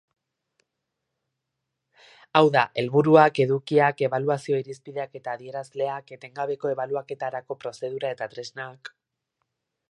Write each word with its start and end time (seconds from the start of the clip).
Hau 2.39 2.43
da, 2.55 2.63
helburuak, 2.81 3.41
edukiak, 3.45 4.01
ebaluazio-irizpideak 4.07 5.19
eta 5.21 5.37
adierazleak, 5.37 6.11
etengabeko 6.19 6.73
ebaluaketarako 6.77 7.59
prozedura 7.67 8.15
eta 8.17 8.31
tresnak... 8.35 8.93